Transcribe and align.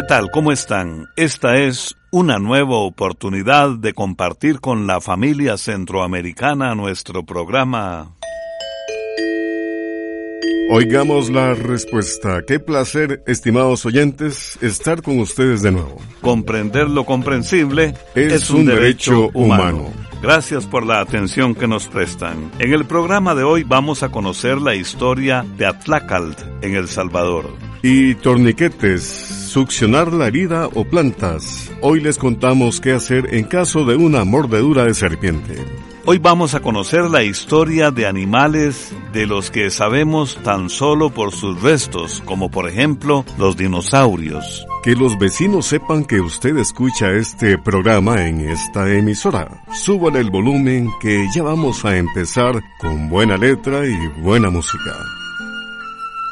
¿Qué 0.00 0.06
tal? 0.06 0.30
¿Cómo 0.30 0.50
están? 0.50 1.10
Esta 1.14 1.58
es 1.58 1.94
una 2.10 2.38
nueva 2.38 2.76
oportunidad 2.76 3.68
de 3.68 3.92
compartir 3.92 4.58
con 4.58 4.86
la 4.86 5.02
familia 5.02 5.58
centroamericana 5.58 6.74
nuestro 6.74 7.26
programa. 7.26 8.16
Oigamos 10.70 11.28
la 11.28 11.52
respuesta. 11.52 12.40
Qué 12.46 12.58
placer, 12.58 13.22
estimados 13.26 13.84
oyentes, 13.84 14.56
estar 14.62 15.02
con 15.02 15.18
ustedes 15.18 15.60
de 15.60 15.72
nuevo. 15.72 15.98
Comprender 16.22 16.88
lo 16.88 17.04
comprensible 17.04 17.92
es, 18.14 18.48
un, 18.48 18.64
derecho, 18.64 19.28
humano. 19.34 19.92
Gracias 20.22 20.64
por 20.64 20.86
la 20.86 21.00
atención 21.00 21.54
que 21.54 21.68
nos 21.68 21.88
prestan. 21.88 22.50
En 22.58 22.72
el 22.72 22.86
programa 22.86 23.34
de 23.34 23.42
hoy 23.42 23.64
vamos 23.64 24.02
a 24.02 24.08
conocer 24.08 24.62
la 24.62 24.74
historia 24.74 25.44
de 25.58 25.66
Atlacalt 25.66 26.40
en 26.62 26.74
El 26.74 26.88
Salvador. 26.88 27.69
Y 27.82 28.14
torniquetes 28.16 29.02
succionar 29.02 30.12
la 30.12 30.28
herida 30.28 30.68
o 30.74 30.84
plantas. 30.84 31.72
Hoy 31.80 32.00
les 32.00 32.18
contamos 32.18 32.78
qué 32.80 32.92
hacer 32.92 33.34
en 33.34 33.44
caso 33.44 33.84
de 33.84 33.96
una 33.96 34.24
mordedura 34.24 34.84
de 34.84 34.92
serpiente. 34.92 35.56
Hoy 36.04 36.18
vamos 36.18 36.54
a 36.54 36.60
conocer 36.60 37.04
la 37.10 37.22
historia 37.22 37.90
de 37.90 38.06
animales 38.06 38.94
de 39.14 39.26
los 39.26 39.50
que 39.50 39.70
sabemos 39.70 40.38
tan 40.42 40.68
solo 40.68 41.10
por 41.10 41.32
sus 41.32 41.62
restos, 41.62 42.22
como 42.26 42.50
por 42.50 42.68
ejemplo 42.68 43.24
los 43.38 43.56
dinosaurios. 43.56 44.66
Que 44.82 44.94
los 44.94 45.18
vecinos 45.18 45.66
sepan 45.66 46.04
que 46.04 46.20
usted 46.20 46.56
escucha 46.58 47.10
este 47.12 47.56
programa 47.56 48.26
en 48.26 48.40
esta 48.40 48.90
emisora. 48.92 49.62
Súbale 49.72 50.20
el 50.20 50.30
volumen 50.30 50.88
que 51.00 51.26
ya 51.34 51.42
vamos 51.42 51.84
a 51.84 51.96
empezar 51.96 52.60
con 52.78 53.08
buena 53.08 53.38
letra 53.38 53.86
y 53.86 54.20
buena 54.22 54.50
música 54.50 55.19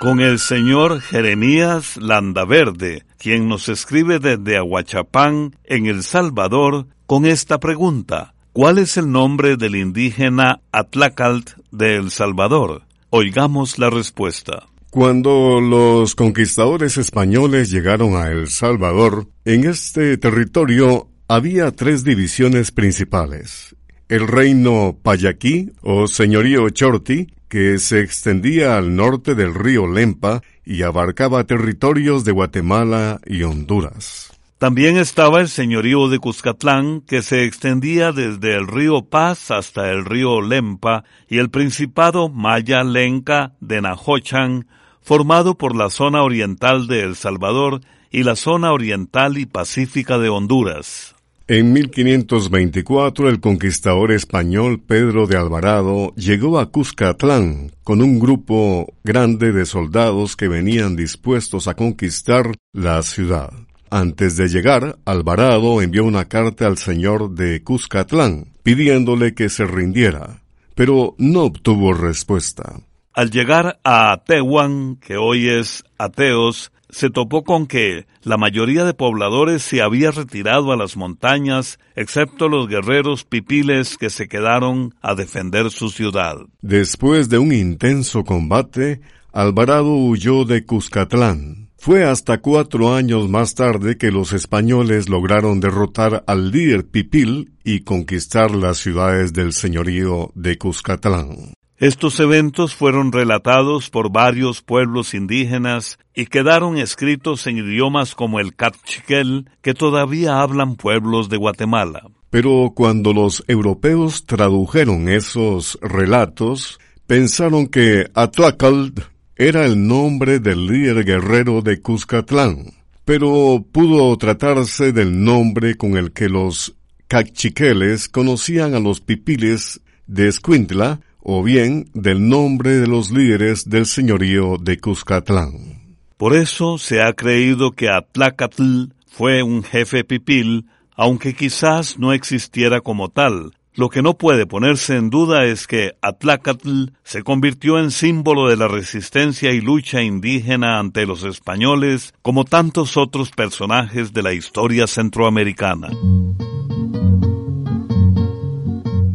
con 0.00 0.20
el 0.20 0.38
señor 0.38 1.00
Jeremías 1.00 1.96
Landaverde, 1.96 3.04
quien 3.18 3.48
nos 3.48 3.68
escribe 3.68 4.18
desde 4.18 4.56
Aguachapán, 4.56 5.56
en 5.64 5.86
El 5.86 6.02
Salvador, 6.02 6.86
con 7.06 7.27
esta 7.27 7.58
pregunta. 7.58 8.34
¿Cuál 8.52 8.78
es 8.78 8.96
el 8.96 9.10
nombre 9.10 9.56
del 9.56 9.77
indígena 9.77 10.60
Atlacalt 10.72 11.50
de 11.70 11.96
El 11.96 12.10
Salvador? 12.10 12.82
Oigamos 13.10 13.78
la 13.78 13.90
respuesta. 13.90 14.66
Cuando 14.90 15.60
los 15.60 16.14
conquistadores 16.14 16.96
españoles 16.96 17.70
llegaron 17.70 18.14
a 18.16 18.28
El 18.28 18.48
Salvador, 18.48 19.28
en 19.44 19.64
este 19.64 20.16
territorio 20.16 21.08
había 21.27 21.72
tres 21.72 22.05
divisiones 22.05 22.70
principales. 22.72 23.77
El 24.08 24.27
reino 24.27 24.96
Payaquí 25.02 25.73
o 25.83 26.06
señorío 26.06 26.70
Chorti, 26.70 27.28
que 27.48 27.79
se 27.79 28.01
extendía 28.01 28.77
al 28.77 28.95
norte 28.95 29.35
del 29.35 29.55
río 29.55 29.86
Lempa 29.86 30.42
y 30.64 30.83
abarcaba 30.83 31.45
territorios 31.45 32.25
de 32.25 32.33
Guatemala 32.33 33.20
y 33.27 33.42
Honduras. 33.42 34.33
También 34.59 34.97
estaba 34.97 35.41
el 35.41 35.48
señorío 35.48 36.09
de 36.09 36.19
Cuscatlán, 36.19 37.01
que 37.03 37.23
se 37.23 37.45
extendía 37.45 38.11
desde 38.11 38.57
el 38.57 38.67
río 38.67 39.03
Paz 39.03 39.53
hasta 39.53 39.91
el 39.91 40.05
río 40.05 40.41
Lempa, 40.41 41.05
y 41.29 41.39
el 41.39 41.48
principado 41.48 42.29
Maya 42.29 42.83
Lenca 42.83 43.53
de 43.61 43.80
Nahochán, 43.80 44.67
formado 45.01 45.57
por 45.57 45.77
la 45.77 45.91
zona 45.91 46.23
oriental 46.23 46.89
de 46.89 47.03
El 47.03 47.15
Salvador 47.15 47.83
y 48.11 48.25
la 48.25 48.35
zona 48.35 48.73
oriental 48.73 49.39
y 49.39 49.47
pacífica 49.47 50.19
de 50.19 50.29
Honduras. 50.29 51.15
En 51.51 51.73
1524 51.73 53.31
el 53.31 53.41
conquistador 53.41 54.13
español 54.13 54.83
Pedro 54.86 55.27
de 55.27 55.39
Alvarado 55.39 56.14
llegó 56.14 56.59
a 56.59 56.70
Cuscatlán 56.70 57.73
con 57.83 58.03
un 58.03 58.19
grupo 58.19 58.92
grande 59.03 59.53
de 59.53 59.64
soldados 59.64 60.36
que 60.36 60.47
venían 60.47 60.95
dispuestos 60.95 61.67
a 61.67 61.73
conquistar 61.73 62.53
la 62.75 63.01
ciudad. 63.01 63.51
Antes 63.89 64.36
de 64.36 64.48
llegar, 64.48 64.98
Alvarado 65.07 65.81
envió 65.81 66.05
una 66.05 66.27
carta 66.27 66.67
al 66.67 66.77
señor 66.77 67.31
de 67.31 67.63
Cuscatlán 67.63 68.53
pidiéndole 68.63 69.35
que 69.35 69.48
se 69.48 69.65
rindiera, 69.65 70.42
pero 70.75 71.15
no 71.17 71.45
obtuvo 71.45 71.95
respuesta. 71.95 72.75
Al 73.15 73.30
llegar 73.30 73.80
a 73.85 74.13
Atehuan, 74.13 74.97
que 74.97 75.17
hoy 75.17 75.48
es 75.48 75.83
Ateos, 75.97 76.73
se 76.90 77.10
topó 77.10 77.44
con 77.44 77.66
que 77.66 78.06
la 78.22 78.36
mayoría 78.36 78.84
de 78.84 78.94
pobladores 78.94 79.62
se 79.62 79.82
había 79.82 80.10
retirado 80.10 80.72
a 80.72 80.76
las 80.76 80.96
montañas, 80.96 81.78
excepto 81.94 82.48
los 82.48 82.68
guerreros 82.68 83.24
pipiles 83.24 83.96
que 83.96 84.10
se 84.10 84.28
quedaron 84.28 84.94
a 85.00 85.14
defender 85.14 85.70
su 85.70 85.90
ciudad. 85.90 86.36
Después 86.62 87.28
de 87.28 87.38
un 87.38 87.52
intenso 87.52 88.24
combate, 88.24 89.00
Alvarado 89.32 89.94
huyó 89.94 90.44
de 90.44 90.64
Cuscatlán. 90.64 91.68
Fue 91.80 92.04
hasta 92.04 92.38
cuatro 92.38 92.94
años 92.94 93.28
más 93.28 93.55
tarde 93.55 93.96
que 93.96 94.10
los 94.10 94.32
españoles 94.32 95.08
lograron 95.08 95.60
derrotar 95.60 96.24
al 96.26 96.50
líder 96.50 96.86
pipil 96.86 97.52
y 97.62 97.80
conquistar 97.80 98.50
las 98.50 98.78
ciudades 98.78 99.32
del 99.32 99.52
señorío 99.52 100.32
de 100.34 100.58
Cuscatlán. 100.58 101.55
Estos 101.80 102.18
eventos 102.18 102.74
fueron 102.74 103.12
relatados 103.12 103.89
por 103.89 104.11
varios 104.11 104.62
pueblos 104.62 105.14
indígenas 105.14 106.00
y 106.12 106.27
quedaron 106.27 106.77
escritos 106.77 107.46
en 107.46 107.58
idiomas 107.58 108.16
como 108.16 108.40
el 108.40 108.56
Catchiquel 108.56 109.48
que 109.62 109.74
todavía 109.74 110.40
hablan 110.40 110.74
pueblos 110.74 111.28
de 111.28 111.36
Guatemala. 111.36 112.02
Pero 112.30 112.72
cuando 112.74 113.12
los 113.12 113.44
europeos 113.46 114.27
tradujeron 114.27 115.08
esos 115.08 115.78
relatos, 115.80 116.80
pensaron 117.06 117.68
que 117.68 118.11
Atlacald 118.12 119.05
era 119.36 119.64
el 119.64 119.86
nombre 119.86 120.40
del 120.40 120.67
líder 120.67 121.05
guerrero 121.05 121.62
de 121.62 121.80
Cuscatlán, 121.80 122.72
pero 123.05 123.64
pudo 123.70 124.18
tratarse 124.18 124.92
del 124.92 125.22
nombre 125.22 125.77
con 125.77 125.96
el 125.96 126.11
que 126.11 126.28
los 126.28 126.74
cachiqueles 127.06 128.08
conocían 128.08 128.75
a 128.75 128.81
los 128.81 129.00
pipiles 129.00 129.81
de 130.08 130.26
Escuintla, 130.26 131.02
o 131.31 131.43
bien 131.43 131.90
del 131.93 132.26
nombre 132.26 132.76
de 132.76 132.87
los 132.87 133.11
líderes 133.11 133.69
del 133.69 133.84
señorío 133.84 134.56
de 134.58 134.78
Cuscatlán. 134.78 135.99
Por 136.16 136.34
eso 136.34 136.78
se 136.78 137.02
ha 137.02 137.12
creído 137.12 137.72
que 137.72 137.90
Atlacatl 137.90 138.84
fue 139.06 139.43
un 139.43 139.62
jefe 139.62 140.05
pipil, 140.05 140.64
aunque 140.96 141.34
quizás 141.34 141.99
no 141.99 142.14
existiera 142.14 142.81
como 142.81 143.11
tal. 143.11 143.52
Lo 143.75 143.90
que 143.90 144.00
no 144.00 144.17
puede 144.17 144.46
ponerse 144.46 144.96
en 144.96 145.11
duda 145.11 145.44
es 145.44 145.67
que 145.67 145.93
Atlacatl 146.00 146.93
se 147.05 147.22
convirtió 147.22 147.78
en 147.78 147.90
símbolo 147.90 148.49
de 148.49 148.56
la 148.56 148.67
resistencia 148.67 149.52
y 149.52 149.61
lucha 149.61 150.00
indígena 150.00 150.78
ante 150.78 151.05
los 151.05 151.25
españoles, 151.25 152.14
como 152.22 152.46
tantos 152.46 152.97
otros 152.97 153.32
personajes 153.32 154.14
de 154.14 154.23
la 154.23 154.32
historia 154.32 154.87
centroamericana. 154.87 155.91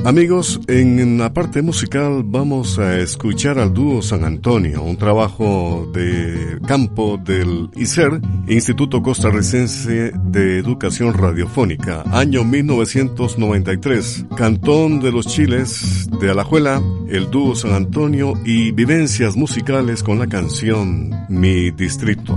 Amigos, 0.06 0.60
en 0.68 1.18
la 1.18 1.32
parte 1.32 1.62
musical 1.62 2.24
vamos 2.26 2.78
a 2.78 3.00
escuchar 3.00 3.58
al 3.58 3.74
dúo 3.74 4.02
San 4.02 4.26
Antonio, 4.26 4.84
un 4.84 4.98
trabajo 4.98 5.90
de 5.94 6.60
campo 6.68 7.18
del 7.18 7.70
ICER, 7.74 8.20
Instituto 8.50 9.02
Costarricense 9.02 10.12
de 10.26 10.60
Educación 10.60 11.14
Radiofónica, 11.14 12.04
año 12.12 12.44
1993, 12.44 14.26
Cantón 14.36 15.00
de 15.00 15.14
los 15.14 15.26
Chiles 15.26 16.10
de 16.20 16.32
Alajuela, 16.32 16.82
el 17.08 17.32
dúo 17.32 17.56
San 17.56 17.72
Antonio 17.72 18.34
y 18.44 18.72
vivencias 18.72 19.38
musicales 19.38 20.04
con 20.04 20.20
la 20.20 20.28
canción 20.28 21.12
Mi 21.30 21.72
Distrito. 21.72 22.36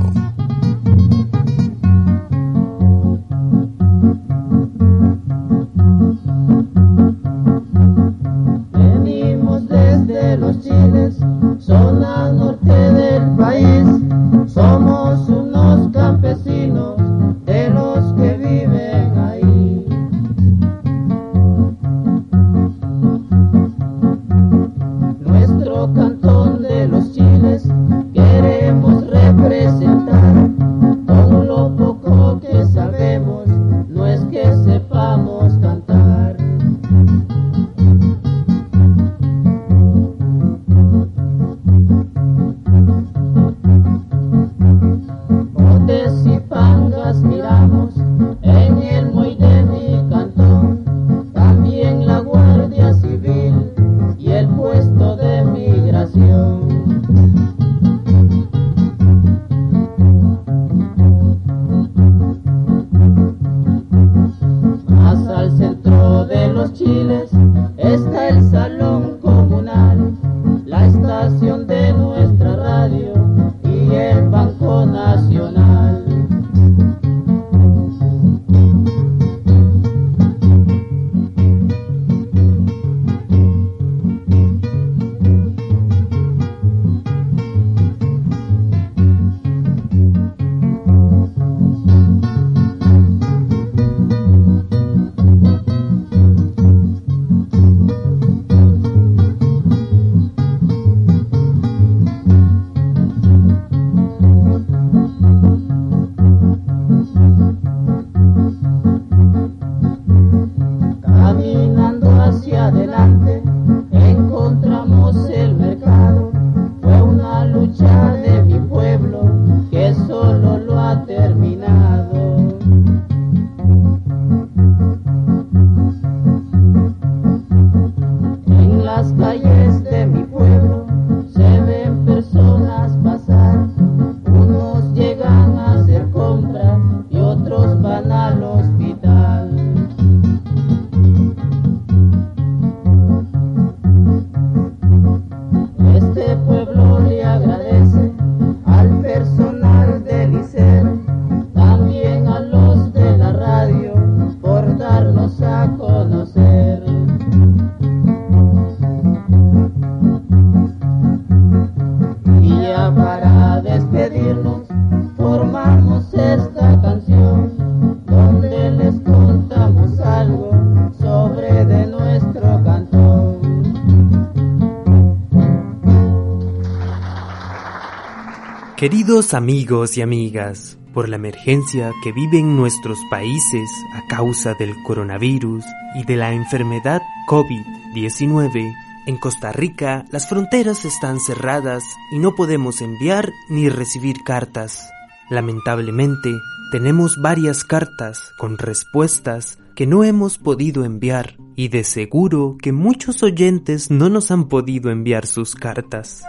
Queridos 178.77 179.33
amigos 179.33 179.97
y 179.97 180.03
amigas, 180.03 180.77
por 180.93 181.09
la 181.09 181.17
emergencia 181.17 181.93
que 182.05 182.13
viven 182.13 182.59
nuestros 182.59 182.99
países 183.11 183.71
a 183.95 184.07
causa 184.07 184.53
del 184.53 184.75
coronavirus 184.83 185.65
y 185.95 186.05
de 186.05 186.17
la 186.17 186.35
enfermedad 186.35 187.01
COVID-19, 187.27 188.75
en 189.07 189.17
Costa 189.17 189.51
Rica 189.51 190.05
las 190.11 190.29
fronteras 190.29 190.85
están 190.85 191.21
cerradas 191.21 191.85
y 192.13 192.19
no 192.19 192.35
podemos 192.35 192.83
enviar 192.83 193.33
ni 193.49 193.71
recibir 193.71 194.23
cartas. 194.27 194.91
Lamentablemente, 195.31 196.39
tenemos 196.71 197.17
varias 197.23 197.65
cartas 197.65 198.19
con 198.37 198.59
respuestas 198.59 199.59
que 199.75 199.87
no 199.87 200.05
hemos 200.05 200.37
podido 200.37 200.85
enviar 200.85 201.39
y 201.55 201.69
de 201.69 201.83
seguro 201.83 202.59
que 202.61 202.73
muchos 202.73 203.23
oyentes 203.23 203.91
no 203.91 204.11
nos 204.11 204.31
han 204.31 204.49
podido 204.49 204.91
enviar 204.91 205.27
sus 205.27 205.55
cartas. 205.55 206.25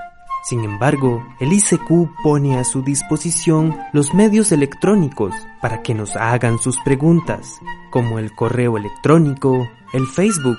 Sin 0.48 0.64
embargo, 0.64 1.28
el 1.42 1.52
ICQ 1.52 2.24
pone 2.24 2.58
a 2.58 2.64
su 2.64 2.82
disposición 2.82 3.78
los 3.92 4.14
medios 4.14 4.54
electrónicos 4.54 5.34
para 5.62 5.82
que 5.82 5.94
nos 5.94 6.16
hagan 6.16 6.58
sus 6.58 6.78
preguntas, 6.86 7.60
como 7.92 8.18
el 8.18 8.34
correo 8.34 8.78
electrónico, 8.78 9.68
el 9.92 10.08
Facebook, 10.08 10.58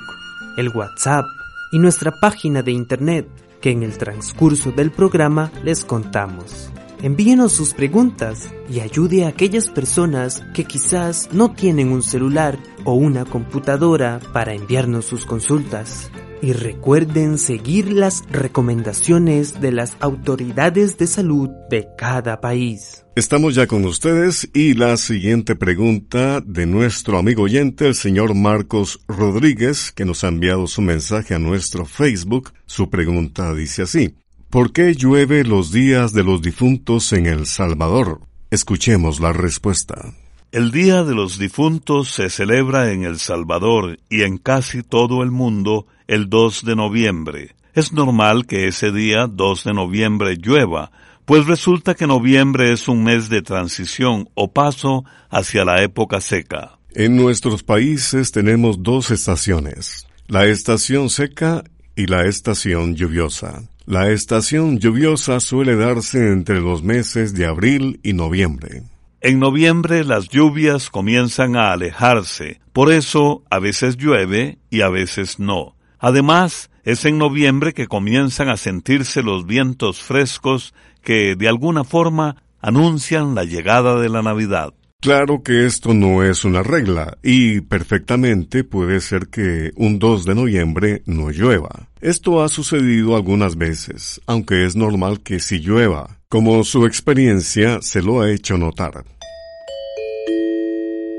el 0.58 0.68
WhatsApp 0.76 1.24
y 1.72 1.78
nuestra 1.78 2.12
página 2.20 2.62
de 2.62 2.72
Internet, 2.72 3.30
que 3.62 3.70
en 3.70 3.82
el 3.82 3.96
transcurso 3.96 4.72
del 4.72 4.90
programa 4.90 5.50
les 5.64 5.86
contamos. 5.86 6.70
Envíenos 7.00 7.52
sus 7.52 7.72
preguntas 7.72 8.52
y 8.68 8.80
ayude 8.80 9.24
a 9.24 9.28
aquellas 9.28 9.70
personas 9.70 10.44
que 10.52 10.64
quizás 10.64 11.30
no 11.32 11.54
tienen 11.54 11.92
un 11.92 12.02
celular 12.02 12.58
o 12.84 12.92
una 12.92 13.24
computadora 13.24 14.20
para 14.34 14.52
enviarnos 14.52 15.06
sus 15.06 15.24
consultas. 15.24 16.10
Y 16.40 16.52
recuerden 16.52 17.38
seguir 17.38 17.92
las 17.92 18.22
recomendaciones 18.30 19.60
de 19.60 19.72
las 19.72 19.96
autoridades 20.00 20.96
de 20.98 21.06
salud 21.06 21.48
de 21.68 21.88
cada 21.96 22.40
país. 22.40 23.04
Estamos 23.16 23.56
ya 23.56 23.66
con 23.66 23.84
ustedes 23.84 24.48
y 24.54 24.74
la 24.74 24.96
siguiente 24.96 25.56
pregunta 25.56 26.40
de 26.40 26.66
nuestro 26.66 27.18
amigo 27.18 27.42
oyente, 27.42 27.88
el 27.88 27.96
señor 27.96 28.34
Marcos 28.34 29.00
Rodríguez, 29.08 29.90
que 29.90 30.04
nos 30.04 30.22
ha 30.22 30.28
enviado 30.28 30.68
su 30.68 30.82
mensaje 30.82 31.34
a 31.34 31.40
nuestro 31.40 31.84
Facebook. 31.84 32.52
Su 32.66 32.90
pregunta 32.90 33.52
dice 33.54 33.82
así. 33.82 34.14
¿Por 34.50 34.72
qué 34.72 34.94
llueve 34.94 35.44
los 35.44 35.72
días 35.72 36.12
de 36.12 36.24
los 36.24 36.40
difuntos 36.40 37.12
en 37.12 37.26
El 37.26 37.46
Salvador? 37.46 38.20
Escuchemos 38.50 39.20
la 39.20 39.32
respuesta. 39.32 40.14
El 40.50 40.70
Día 40.70 41.04
de 41.04 41.14
los 41.14 41.38
Difuntos 41.38 42.10
se 42.10 42.30
celebra 42.30 42.90
en 42.90 43.04
El 43.04 43.18
Salvador 43.18 43.98
y 44.08 44.22
en 44.22 44.38
casi 44.38 44.82
todo 44.82 45.22
el 45.22 45.30
mundo 45.30 45.86
el 46.08 46.28
2 46.28 46.64
de 46.64 46.74
noviembre. 46.74 47.54
Es 47.74 47.92
normal 47.92 48.46
que 48.46 48.66
ese 48.66 48.90
día, 48.90 49.28
2 49.28 49.64
de 49.64 49.74
noviembre, 49.74 50.36
llueva, 50.36 50.90
pues 51.24 51.46
resulta 51.46 51.94
que 51.94 52.06
noviembre 52.06 52.72
es 52.72 52.88
un 52.88 53.04
mes 53.04 53.28
de 53.28 53.42
transición 53.42 54.28
o 54.34 54.52
paso 54.52 55.04
hacia 55.30 55.64
la 55.64 55.82
época 55.82 56.20
seca. 56.20 56.78
En 56.94 57.16
nuestros 57.16 57.62
países 57.62 58.32
tenemos 58.32 58.82
dos 58.82 59.10
estaciones, 59.10 60.08
la 60.26 60.46
estación 60.46 61.10
seca 61.10 61.62
y 61.94 62.06
la 62.06 62.24
estación 62.24 62.96
lluviosa. 62.96 63.62
La 63.84 64.10
estación 64.10 64.78
lluviosa 64.78 65.40
suele 65.40 65.76
darse 65.76 66.32
entre 66.32 66.60
los 66.60 66.82
meses 66.82 67.34
de 67.34 67.46
abril 67.46 68.00
y 68.02 68.12
noviembre. 68.12 68.82
En 69.20 69.38
noviembre 69.38 70.04
las 70.04 70.28
lluvias 70.28 70.90
comienzan 70.90 71.56
a 71.56 71.72
alejarse, 71.72 72.60
por 72.72 72.92
eso 72.92 73.44
a 73.50 73.58
veces 73.58 73.96
llueve 73.96 74.58
y 74.70 74.80
a 74.82 74.88
veces 74.88 75.38
no. 75.38 75.74
Además, 75.98 76.70
es 76.84 77.04
en 77.04 77.18
noviembre 77.18 77.74
que 77.74 77.86
comienzan 77.86 78.48
a 78.48 78.56
sentirse 78.56 79.22
los 79.22 79.46
vientos 79.46 80.00
frescos 80.00 80.74
que, 81.02 81.36
de 81.36 81.48
alguna 81.48 81.84
forma, 81.84 82.36
anuncian 82.60 83.34
la 83.34 83.44
llegada 83.44 84.00
de 84.00 84.08
la 84.08 84.22
Navidad. 84.22 84.72
Claro 85.00 85.44
que 85.44 85.64
esto 85.64 85.94
no 85.94 86.24
es 86.24 86.44
una 86.44 86.64
regla 86.64 87.18
y 87.22 87.60
perfectamente 87.60 88.64
puede 88.64 89.00
ser 89.00 89.28
que 89.28 89.70
un 89.76 90.00
2 90.00 90.24
de 90.24 90.34
noviembre 90.34 91.02
no 91.06 91.30
llueva. 91.30 91.88
Esto 92.00 92.42
ha 92.42 92.48
sucedido 92.48 93.14
algunas 93.14 93.56
veces, 93.56 94.20
aunque 94.26 94.64
es 94.64 94.74
normal 94.74 95.20
que 95.20 95.38
sí 95.38 95.60
llueva, 95.60 96.18
como 96.28 96.64
su 96.64 96.84
experiencia 96.84 97.80
se 97.80 98.02
lo 98.02 98.20
ha 98.20 98.30
hecho 98.32 98.58
notar. 98.58 99.04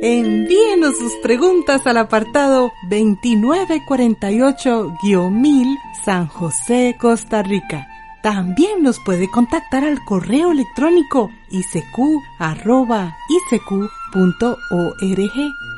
Envíenos 0.02 0.98
sus 0.98 1.14
preguntas 1.18 1.86
al 1.86 1.98
apartado 1.98 2.72
2948-1000 2.90 5.78
San 6.06 6.28
José, 6.28 6.96
Costa 6.98 7.44
Rica. 7.44 7.86
También 8.24 8.82
nos 8.82 8.98
puede 9.02 9.30
contactar 9.30 9.84
al 9.84 10.02
correo 10.06 10.54
electrónico 10.54 11.30
isq.org 11.52 11.90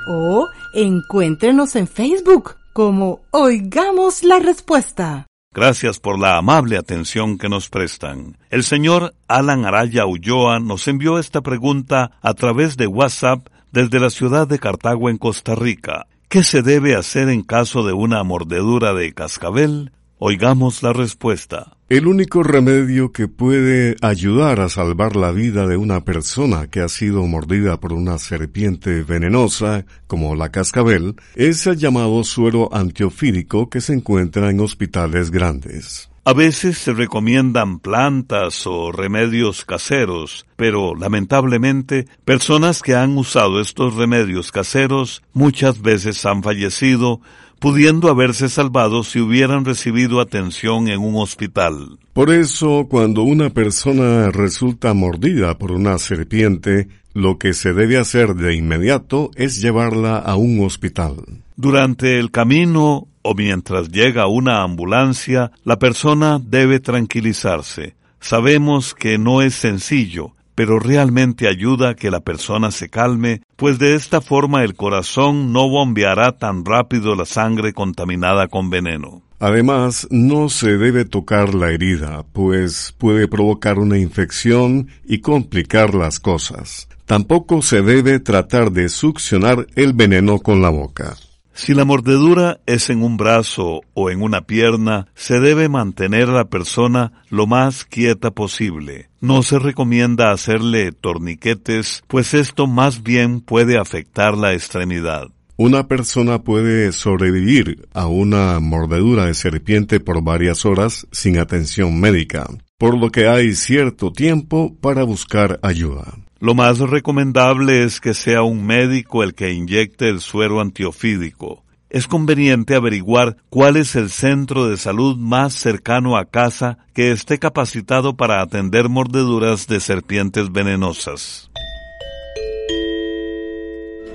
o 0.08 0.48
encuéntrenos 0.76 1.76
en 1.76 1.88
Facebook 1.88 2.58
como 2.74 3.22
Oigamos 3.32 4.24
la 4.24 4.38
Respuesta. 4.38 5.26
Gracias 5.52 6.00
por 6.00 6.20
la 6.20 6.38
amable 6.38 6.78
atención 6.78 7.40
que 7.40 7.50
nos 7.50 7.70
prestan. 7.70 8.38
El 8.52 8.64
señor 8.64 9.16
Alan 9.28 9.66
Araya 9.66 10.06
Ulloa 10.06 10.60
nos 10.60 10.88
envió 10.88 11.18
esta 11.18 11.42
pregunta 11.42 12.12
a 12.22 12.36
través 12.36 12.78
de 12.78 12.86
WhatsApp 12.86 13.48
desde 13.72 14.00
la 14.00 14.10
ciudad 14.10 14.48
de 14.48 14.60
Cartago 14.60 15.10
en 15.10 15.18
Costa 15.18 15.56
Rica. 15.56 16.08
¿Qué 16.28 16.44
se 16.44 16.62
debe 16.62 16.96
hacer 16.96 17.30
en 17.30 17.44
caso 17.44 17.84
de 17.86 17.94
una 17.94 18.24
mordedura 18.24 18.94
de 18.94 19.14
cascabel? 19.14 19.92
Oigamos 20.18 20.84
la 20.84 20.94
respuesta. 20.94 21.78
El 21.90 22.06
único 22.06 22.44
remedio 22.44 23.12
que 23.12 23.28
puede 23.28 23.96
ayudar 24.02 24.60
a 24.60 24.70
salvar 24.70 25.16
la 25.16 25.32
vida 25.32 25.66
de 25.66 25.78
una 25.78 26.06
persona 26.06 26.68
que 26.68 26.80
ha 26.80 26.88
sido 26.90 27.26
mordida 27.26 27.80
por 27.80 27.92
una 27.92 28.20
serpiente 28.20 29.04
venenosa, 29.04 29.86
como 30.06 30.36
la 30.36 30.50
cascabel, 30.50 31.16
es 31.36 31.66
el 31.66 31.78
llamado 31.78 32.24
suero 32.24 32.70
antiofídico 32.72 33.70
que 33.70 33.82
se 33.82 33.94
encuentra 33.94 34.52
en 34.52 34.60
hospitales 34.60 35.32
grandes. 35.32 36.11
A 36.24 36.34
veces 36.34 36.78
se 36.78 36.94
recomiendan 36.94 37.80
plantas 37.80 38.68
o 38.68 38.92
remedios 38.92 39.66
caseros, 39.66 40.46
pero 40.56 40.94
lamentablemente 40.94 42.06
personas 42.26 42.84
que 42.84 42.94
han 42.94 43.18
usado 43.18 43.60
estos 43.60 43.96
remedios 43.96 44.52
caseros 44.52 45.24
muchas 45.34 45.82
veces 45.82 46.24
han 46.28 46.44
fallecido, 46.44 47.22
pudiendo 47.58 48.08
haberse 48.08 48.50
salvado 48.50 49.02
si 49.02 49.20
hubieran 49.20 49.66
recibido 49.66 50.22
atención 50.22 50.90
en 50.90 51.00
un 51.00 51.16
hospital. 51.16 51.98
Por 52.14 52.30
eso, 52.30 52.86
cuando 52.88 53.24
una 53.24 53.50
persona 53.50 54.30
resulta 54.30 54.94
mordida 54.94 55.58
por 55.58 55.72
una 55.72 55.98
serpiente, 55.98 56.88
lo 57.16 57.40
que 57.40 57.54
se 57.54 57.74
debe 57.74 57.98
hacer 57.98 58.36
de 58.36 58.56
inmediato 58.56 59.32
es 59.36 59.60
llevarla 59.60 60.18
a 60.18 60.36
un 60.36 60.64
hospital. 60.64 61.16
Durante 61.56 62.20
el 62.20 62.30
camino 62.30 63.08
o 63.22 63.34
mientras 63.36 63.90
llega 63.90 64.28
una 64.28 64.64
ambulancia, 64.64 65.52
la 65.64 65.78
persona 65.78 66.40
debe 66.44 66.80
tranquilizarse. 66.80 67.96
Sabemos 68.20 68.94
que 68.94 69.18
no 69.18 69.42
es 69.42 69.56
sencillo, 69.56 70.36
pero 70.56 70.80
realmente 70.80 71.48
ayuda 71.48 71.90
a 71.90 71.96
que 71.96 72.12
la 72.12 72.20
persona 72.20 72.72
se 72.72 72.90
calme, 72.90 73.42
pues 73.56 73.80
de 73.80 73.96
esta 73.96 74.22
forma 74.22 74.64
el 74.64 74.76
corazón 74.76 75.52
no 75.54 75.70
bombeará 75.70 76.38
tan 76.38 76.66
rápido 76.66 77.16
la 77.16 77.26
sangre 77.26 77.74
contaminada 77.74 78.48
con 78.48 78.70
veneno. 78.70 79.24
Además, 79.40 80.08
no 80.12 80.50
se 80.50 80.78
debe 80.78 81.04
tocar 81.04 81.56
la 81.56 81.72
herida, 81.72 82.24
pues 82.32 82.94
puede 83.00 83.28
provocar 83.28 83.80
una 83.80 83.98
infección 83.98 84.90
y 85.04 85.20
complicar 85.20 85.96
las 85.96 86.20
cosas. 86.20 86.88
Tampoco 87.08 87.64
se 87.64 87.82
debe 87.82 88.20
tratar 88.20 88.72
de 88.72 88.88
succionar 88.88 89.66
el 89.76 89.94
veneno 89.94 90.38
con 90.38 90.62
la 90.62 90.70
boca. 90.70 91.16
Si 91.54 91.74
la 91.74 91.86
mordedura 91.86 92.60
es 92.66 92.90
en 92.90 93.04
un 93.04 93.18
brazo 93.18 93.82
o 93.94 94.10
en 94.10 94.22
una 94.22 94.42
pierna, 94.42 95.08
se 95.16 95.40
debe 95.40 95.70
mantener 95.70 96.30
a 96.30 96.34
la 96.34 96.46
persona 96.46 97.24
lo 97.30 97.46
más 97.46 97.86
quieta 97.86 98.32
posible. 98.32 99.10
No 99.20 99.44
se 99.44 99.60
recomienda 99.60 100.32
hacerle 100.32 100.92
torniquetes, 100.92 102.04
pues 102.08 102.34
esto 102.34 102.68
más 102.68 103.04
bien 103.04 103.42
puede 103.42 103.78
afectar 103.78 104.38
la 104.38 104.54
extremidad. 104.54 105.28
Una 105.58 105.88
persona 105.88 106.42
puede 106.42 106.92
sobrevivir 106.92 107.88
a 107.94 108.08
una 108.08 108.60
mordedura 108.60 109.26
de 109.26 109.36
serpiente 109.36 110.00
por 110.00 110.24
varias 110.24 110.66
horas 110.66 111.06
sin 111.12 111.38
atención 111.38 112.00
médica, 112.00 112.48
por 112.80 112.98
lo 112.98 113.12
que 113.12 113.28
hay 113.28 113.54
cierto 113.54 114.12
tiempo 114.12 114.76
para 114.82 115.04
buscar 115.04 115.60
ayuda. 115.62 116.18
Lo 116.42 116.56
más 116.56 116.80
recomendable 116.80 117.84
es 117.84 118.00
que 118.00 118.16
sea 118.16 118.42
un 118.42 118.66
médico 118.66 119.22
el 119.22 119.36
que 119.36 119.54
inyecte 119.54 120.10
el 120.10 120.22
suero 120.22 120.60
antiofídico. 120.60 121.64
Es 121.92 122.08
conveniente 122.08 122.74
averiguar 122.74 123.38
cuál 123.52 123.78
es 123.78 123.96
el 123.96 124.10
centro 124.10 124.68
de 124.68 124.78
salud 124.78 125.18
más 125.18 125.54
cercano 125.54 126.18
a 126.18 126.26
casa 126.26 126.80
que 126.96 127.12
esté 127.12 127.38
capacitado 127.38 128.18
para 128.18 128.42
atender 128.42 128.90
mordeduras 128.90 129.68
de 129.68 129.80
serpientes 129.80 130.52
venenosas. 130.52 131.52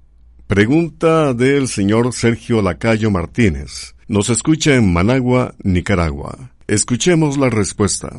Pregunta 0.48 1.34
del 1.34 1.68
señor 1.68 2.14
Sergio 2.14 2.62
Lacayo 2.62 3.12
Martínez. 3.12 3.96
Nos 4.08 4.30
escucha 4.30 4.76
en 4.76 4.92
Managua, 4.92 5.54
Nicaragua. 5.62 6.52
Escuchemos 6.68 7.38
la 7.38 7.50
respuesta. 7.50 8.10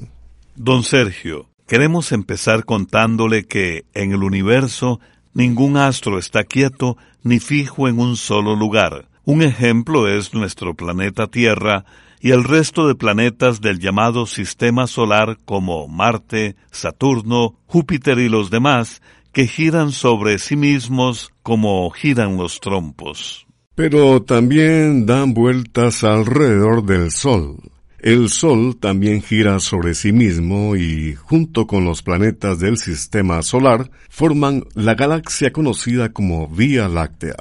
Don 0.55 0.83
Sergio, 0.83 1.49
queremos 1.67 2.12
empezar 2.12 2.64
contándole 2.64 3.47
que 3.47 3.87
en 3.95 4.12
el 4.12 4.23
universo 4.23 5.00
Ningún 5.32 5.76
astro 5.76 6.18
está 6.18 6.44
quieto 6.44 6.96
ni 7.22 7.38
fijo 7.38 7.88
en 7.88 7.99
un 7.99 8.16
solo 8.16 8.56
lugar. 8.56 9.08
Un 9.25 9.42
ejemplo 9.42 10.08
es 10.08 10.34
nuestro 10.34 10.75
planeta 10.75 11.28
Tierra 11.28 11.84
y 12.20 12.32
el 12.32 12.44
resto 12.44 12.88
de 12.88 12.94
planetas 12.94 13.60
del 13.60 13.78
llamado 13.78 14.26
Sistema 14.26 14.87
Solar 14.87 15.38
como 15.44 15.88
Marte, 15.88 16.56
Saturno, 16.70 17.54
Júpiter 17.66 18.18
y 18.18 18.28
los 18.28 18.50
demás, 18.50 19.00
que 19.32 19.46
giran 19.46 19.92
sobre 19.92 20.38
sí 20.38 20.56
mismos 20.56 21.30
como 21.42 21.88
giran 21.90 22.37
los 22.37 22.60
trompos. 22.60 23.46
Pero 23.75 24.22
también 24.22 25.06
dan 25.06 25.32
vueltas 25.32 26.04
alrededor 26.04 26.84
del 26.84 27.10
Sol. 27.10 27.56
El 28.02 28.30
Sol 28.30 28.76
también 28.80 29.21
gira 29.21 29.61
sobre 29.61 29.95
sí 29.95 30.12
mismo 30.12 30.75
y, 30.75 31.14
junto 31.14 31.66
con 31.66 31.85
los 31.85 32.02
planetas 32.02 32.59
del 32.59 32.78
sistema 32.78 33.42
solar, 33.42 33.90
forman 34.09 34.64
la 34.75 34.95
galaxia 34.95 35.52
conocida 35.52 36.11
como 36.11 36.49
Vía 36.49 36.88
Láctea. 36.88 37.37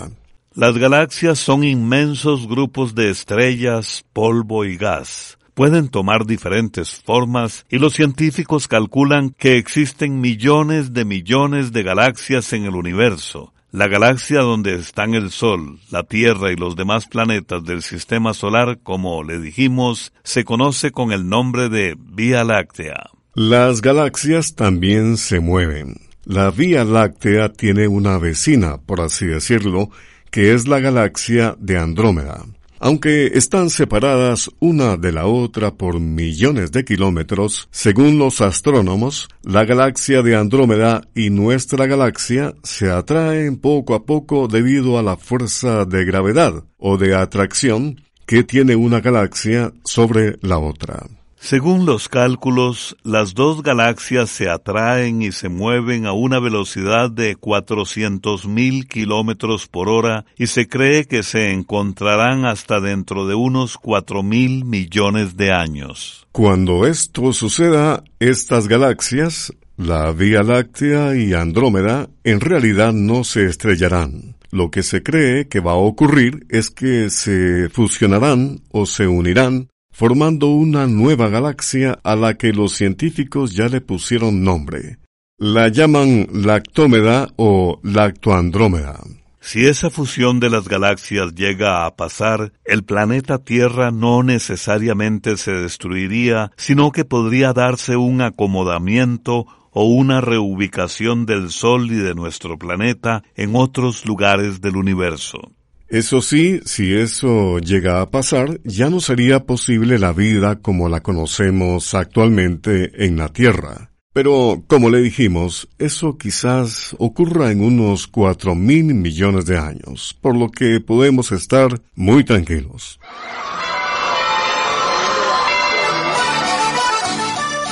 Las 0.53 0.77
galaxias 0.77 1.39
son 1.39 1.63
inmensos 1.63 2.45
grupos 2.47 2.93
de 2.93 3.09
estrellas, 3.09 4.03
polvo 4.11 4.65
y 4.65 4.75
gas. 4.75 5.37
Pueden 5.53 5.87
tomar 5.87 6.25
diferentes 6.25 7.01
formas 7.05 7.65
y 7.69 7.79
los 7.79 7.93
científicos 7.93 8.67
calculan 8.67 9.29
que 9.29 9.57
existen 9.57 10.19
millones 10.19 10.91
de 10.91 11.05
millones 11.05 11.71
de 11.71 11.83
galaxias 11.83 12.51
en 12.51 12.65
el 12.65 12.75
universo, 12.75 13.53
la 13.71 13.87
galaxia 13.87 14.41
donde 14.41 14.75
están 14.75 15.13
el 15.13 15.31
Sol, 15.31 15.79
la 15.91 16.03
Tierra 16.03 16.51
y 16.51 16.55
los 16.55 16.75
demás 16.75 17.07
planetas 17.07 17.63
del 17.63 17.83
Sistema 17.83 18.33
Solar, 18.33 18.79
como 18.81 19.23
le 19.23 19.39
dijimos, 19.39 20.11
se 20.23 20.43
conoce 20.43 20.91
con 20.91 21.11
el 21.11 21.29
nombre 21.29 21.69
de 21.69 21.95
Vía 21.97 22.43
Láctea. 22.43 23.09
Las 23.35 23.81
galaxias 23.81 24.55
también 24.55 25.17
se 25.17 25.39
mueven. 25.39 25.97
La 26.25 26.51
Vía 26.51 26.83
Láctea 26.83 27.49
tiene 27.49 27.87
una 27.87 28.17
vecina, 28.17 28.77
por 28.77 29.01
así 29.01 29.25
decirlo, 29.25 29.89
que 30.31 30.53
es 30.53 30.67
la 30.67 30.79
galaxia 30.79 31.55
de 31.59 31.77
Andrómeda. 31.77 32.45
Aunque 32.79 33.27
están 33.33 33.69
separadas 33.69 34.49
una 34.59 34.95
de 34.95 35.11
la 35.11 35.25
otra 35.25 35.71
por 35.75 35.99
millones 35.99 36.71
de 36.71 36.85
kilómetros, 36.85 37.67
según 37.71 38.17
los 38.17 38.39
astrónomos, 38.39 39.27
la 39.43 39.65
galaxia 39.65 40.21
de 40.21 40.37
Andrómeda 40.37 41.01
y 41.13 41.29
nuestra 41.29 41.87
galaxia 41.87 42.53
se 42.63 42.89
atraen 42.89 43.57
poco 43.57 43.95
a 43.95 44.05
poco 44.05 44.47
debido 44.47 44.97
a 44.97 45.03
la 45.03 45.17
fuerza 45.17 45.83
de 45.83 46.05
gravedad 46.05 46.63
o 46.77 46.97
de 46.97 47.15
atracción 47.15 48.01
que 48.25 48.43
tiene 48.43 48.75
una 48.75 49.01
galaxia 49.01 49.73
sobre 49.83 50.37
la 50.41 50.59
otra. 50.59 51.18
Según 51.41 51.85
los 51.85 52.09
cálculos, 52.09 52.97
las 53.01 53.33
dos 53.33 53.63
galaxias 53.63 54.29
se 54.29 54.49
atraen 54.49 55.21
y 55.21 55.31
se 55.31 55.47
mueven 55.47 56.05
a 56.05 56.11
una 56.11 56.39
velocidad 56.39 57.09
de 57.09 57.37
400.000 57.37 58.85
kilómetros 58.87 59.67
por 59.67 59.87
hora 59.87 60.25
y 60.37 60.47
se 60.47 60.67
cree 60.67 61.05
que 61.05 61.23
se 61.23 61.51
encontrarán 61.53 62.45
hasta 62.45 62.81
dentro 62.81 63.25
de 63.25 63.35
unos 63.35 63.79
4.000 63.79 64.65
millones 64.65 65.37
de 65.37 65.53
años. 65.53 66.27
Cuando 66.33 66.85
esto 66.85 67.31
suceda, 67.31 68.03
estas 68.19 68.67
galaxias, 68.67 69.53
la 69.77 70.11
Vía 70.11 70.43
Láctea 70.43 71.15
y 71.15 71.33
Andrómeda, 71.33 72.09
en 72.25 72.41
realidad 72.41 72.91
no 72.91 73.23
se 73.23 73.45
estrellarán. 73.45 74.35
Lo 74.51 74.69
que 74.69 74.83
se 74.83 75.03
cree 75.03 75.47
que 75.47 75.61
va 75.61 75.71
a 75.71 75.75
ocurrir 75.75 76.45
es 76.49 76.69
que 76.69 77.09
se 77.09 77.69
fusionarán 77.69 78.61
o 78.71 78.85
se 78.85 79.07
unirán 79.07 79.69
formando 79.99 80.47
una 80.47 80.87
nueva 80.87 81.27
galaxia 81.27 81.99
a 82.05 82.15
la 82.15 82.35
que 82.35 82.53
los 82.53 82.71
científicos 82.71 83.53
ya 83.53 83.67
le 83.67 83.81
pusieron 83.81 84.45
nombre. 84.45 84.97
La 85.37 85.67
llaman 85.67 86.25
Lactómeda 86.31 87.27
o 87.35 87.81
Lactoandrómeda. 87.83 89.01
Si 89.41 89.65
esa 89.65 89.89
fusión 89.89 90.39
de 90.39 90.49
las 90.49 90.69
galaxias 90.69 91.35
llega 91.35 91.85
a 91.85 91.97
pasar, 91.97 92.53
el 92.63 92.85
planeta 92.85 93.39
Tierra 93.39 93.91
no 93.91 94.23
necesariamente 94.23 95.35
se 95.35 95.51
destruiría, 95.51 96.53
sino 96.55 96.93
que 96.93 97.03
podría 97.03 97.51
darse 97.51 97.97
un 97.97 98.21
acomodamiento 98.21 99.47
o 99.71 99.83
una 99.83 100.21
reubicación 100.21 101.25
del 101.25 101.49
Sol 101.49 101.91
y 101.91 101.95
de 101.95 102.15
nuestro 102.15 102.57
planeta 102.57 103.23
en 103.35 103.53
otros 103.53 104.05
lugares 104.05 104.61
del 104.61 104.77
universo. 104.77 105.51
Eso 105.89 106.21
sí, 106.21 106.61
si 106.65 106.93
eso 106.93 107.57
llega 107.57 108.01
a 108.01 108.11
pasar, 108.11 108.61
ya 108.63 108.91
no 108.91 108.99
sería 108.99 109.45
posible 109.45 109.97
la 109.97 110.13
vida 110.13 110.59
como 110.59 110.87
la 110.87 111.01
conocemos 111.01 111.95
actualmente 111.95 113.05
en 113.05 113.17
la 113.17 113.29
Tierra. 113.29 113.89
Pero, 114.13 114.63
como 114.67 114.91
le 114.91 115.01
dijimos, 115.01 115.67
eso 115.79 116.15
quizás 116.17 116.95
ocurra 116.99 117.51
en 117.51 117.63
unos 117.63 118.05
cuatro 118.05 118.53
mil 118.53 118.93
millones 118.93 119.47
de 119.47 119.57
años, 119.57 120.15
por 120.21 120.37
lo 120.37 120.49
que 120.49 120.79
podemos 120.79 121.31
estar 121.31 121.81
muy 121.95 122.23
tranquilos. 122.23 122.99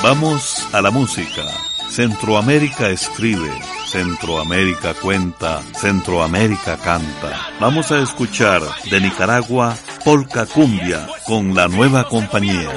Vamos 0.02 0.68
a 0.72 0.80
la 0.80 0.90
música. 0.90 1.44
Centroamérica 1.90 2.90
escribe. 2.90 3.50
Centroamérica 3.86 4.94
cuenta, 4.94 5.62
Centroamérica 5.74 6.76
canta. 6.76 7.48
Vamos 7.60 7.90
a 7.90 8.00
escuchar 8.00 8.62
de 8.90 9.00
Nicaragua 9.00 9.74
Polka 10.04 10.46
Cumbia 10.46 11.06
con 11.26 11.54
la 11.54 11.68
nueva 11.68 12.04
compañía. 12.08 12.70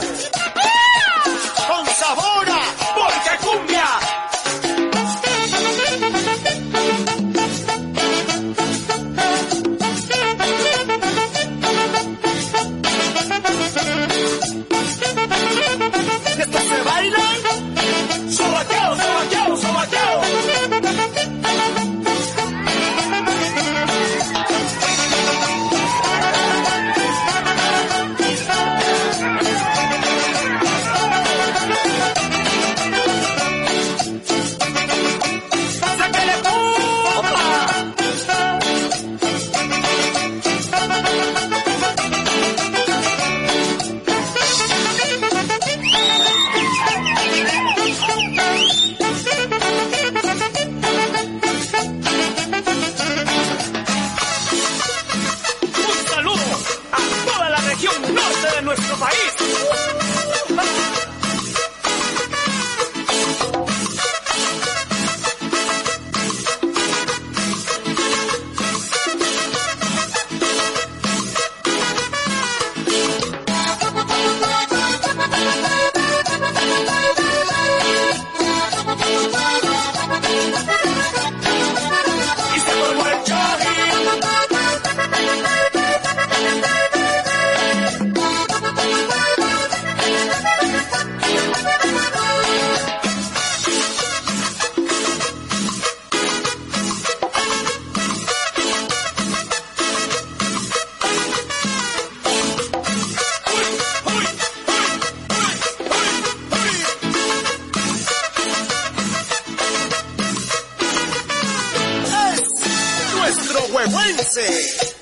Wednesday. 113.87 115.00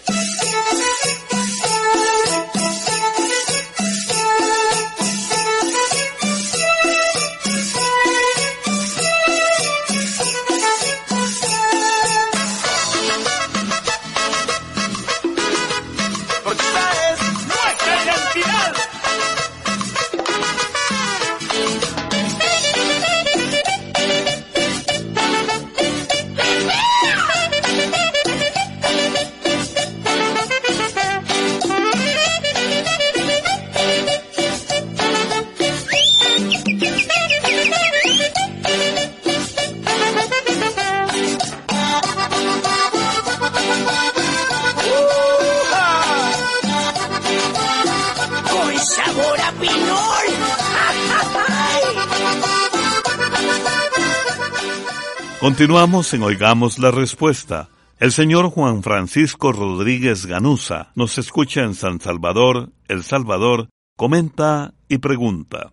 Continuamos 55.39 56.13
en 56.13 56.21
Oigamos 56.23 56.79
la 56.79 56.91
Respuesta. 56.91 57.69
El 57.97 58.11
señor 58.11 58.49
Juan 58.49 58.83
Francisco 58.83 59.53
Rodríguez 59.53 60.25
Ganusa 60.25 60.91
nos 60.95 61.17
escucha 61.17 61.61
en 61.61 61.75
San 61.75 62.01
Salvador, 62.01 62.71
El 62.89 63.03
Salvador, 63.03 63.69
comenta 63.95 64.73
y 64.89 64.97
pregunta. 64.97 65.71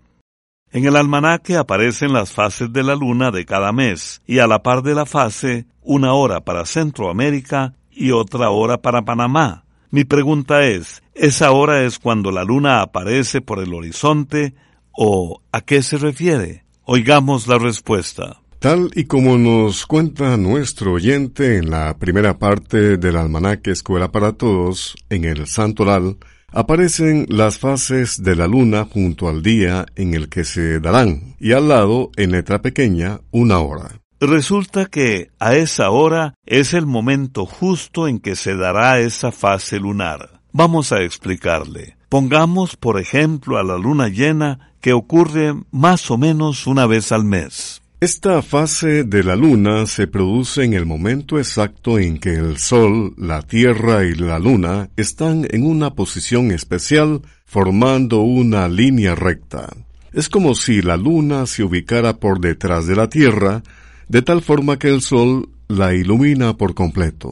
En 0.70 0.86
el 0.86 0.94
almanaque 0.94 1.56
aparecen 1.56 2.12
las 2.12 2.30
fases 2.30 2.72
de 2.72 2.84
la 2.84 2.94
luna 2.94 3.32
de 3.32 3.44
cada 3.44 3.72
mes 3.72 4.22
y 4.24 4.38
a 4.38 4.46
la 4.46 4.62
par 4.62 4.82
de 4.82 4.94
la 4.94 5.04
fase, 5.04 5.66
una 5.82 6.12
hora 6.12 6.42
para 6.42 6.64
Centroamérica 6.64 7.74
y 7.90 8.12
otra 8.12 8.50
hora 8.50 8.78
para 8.78 9.02
Panamá. 9.02 9.64
Mi 9.90 10.04
pregunta 10.04 10.64
es, 10.64 11.02
¿esa 11.12 11.50
hora 11.50 11.82
es 11.82 11.98
cuando 11.98 12.30
la 12.30 12.44
luna 12.44 12.82
aparece 12.82 13.40
por 13.40 13.58
el 13.58 13.74
horizonte 13.74 14.54
o 14.92 15.42
a 15.50 15.60
qué 15.60 15.82
se 15.82 15.96
refiere? 15.96 16.64
Oigamos 16.84 17.48
la 17.48 17.58
respuesta. 17.58 18.42
Tal 18.58 18.90
y 18.94 19.04
como 19.04 19.36
nos 19.36 19.86
cuenta 19.86 20.36
nuestro 20.36 20.92
oyente 20.94 21.58
en 21.58 21.70
la 21.70 21.98
primera 21.98 22.38
parte 22.38 22.96
del 22.96 23.16
almanaque 23.16 23.70
Escuela 23.70 24.10
para 24.10 24.32
Todos, 24.32 24.96
en 25.10 25.24
el 25.24 25.46
Santoral, 25.46 26.16
aparecen 26.48 27.26
las 27.28 27.58
fases 27.58 28.22
de 28.22 28.34
la 28.34 28.46
luna 28.46 28.86
junto 28.90 29.28
al 29.28 29.42
día 29.42 29.84
en 29.94 30.14
el 30.14 30.30
que 30.30 30.44
se 30.44 30.80
darán, 30.80 31.36
y 31.38 31.52
al 31.52 31.68
lado, 31.68 32.10
en 32.16 32.32
letra 32.32 32.62
pequeña, 32.62 33.20
una 33.30 33.58
hora. 33.58 34.00
Resulta 34.20 34.86
que 34.86 35.30
a 35.38 35.54
esa 35.54 35.90
hora 35.90 36.34
es 36.46 36.72
el 36.72 36.86
momento 36.86 37.44
justo 37.44 38.08
en 38.08 38.18
que 38.18 38.34
se 38.34 38.56
dará 38.56 39.00
esa 39.00 39.32
fase 39.32 39.78
lunar. 39.78 40.40
Vamos 40.52 40.92
a 40.92 41.02
explicarle. 41.02 41.98
Pongamos, 42.08 42.76
por 42.76 42.98
ejemplo, 42.98 43.58
a 43.58 43.62
la 43.62 43.76
luna 43.76 44.08
llena 44.08 44.72
que 44.80 44.94
ocurre 44.94 45.52
más 45.70 46.10
o 46.10 46.16
menos 46.16 46.66
una 46.66 46.86
vez 46.86 47.12
al 47.12 47.24
mes. 47.24 47.82
Esta 47.98 48.42
fase 48.42 49.04
de 49.04 49.24
la 49.24 49.36
luna 49.36 49.86
se 49.86 50.06
produce 50.06 50.62
en 50.64 50.74
el 50.74 50.84
momento 50.84 51.38
exacto 51.38 51.98
en 51.98 52.18
que 52.18 52.34
el 52.34 52.58
Sol, 52.58 53.14
la 53.16 53.40
Tierra 53.40 54.04
y 54.04 54.14
la 54.14 54.38
Luna 54.38 54.90
están 54.98 55.46
en 55.48 55.64
una 55.64 55.94
posición 55.94 56.50
especial 56.50 57.22
formando 57.46 58.20
una 58.20 58.68
línea 58.68 59.14
recta. 59.14 59.70
Es 60.12 60.28
como 60.28 60.54
si 60.54 60.82
la 60.82 60.98
Luna 60.98 61.46
se 61.46 61.64
ubicara 61.64 62.18
por 62.18 62.38
detrás 62.38 62.86
de 62.86 62.96
la 62.96 63.08
Tierra, 63.08 63.62
de 64.08 64.20
tal 64.20 64.42
forma 64.42 64.78
que 64.78 64.88
el 64.88 65.00
Sol 65.00 65.48
la 65.66 65.94
ilumina 65.94 66.54
por 66.54 66.74
completo. 66.74 67.30